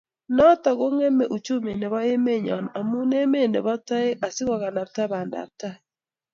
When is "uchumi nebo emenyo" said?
1.35-2.55